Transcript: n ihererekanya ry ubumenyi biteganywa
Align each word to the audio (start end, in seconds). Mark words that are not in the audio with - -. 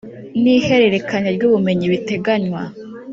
n 0.41 0.43
ihererekanya 0.55 1.29
ry 1.35 1.43
ubumenyi 1.47 1.85
biteganywa 1.93 2.61